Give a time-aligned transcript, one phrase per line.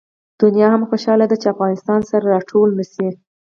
[0.41, 3.07] دنیا هم خوشحاله ده چې افغانستان سره راټول نه شي.